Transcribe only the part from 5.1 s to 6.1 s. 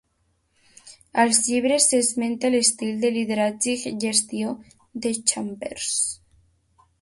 Chambers.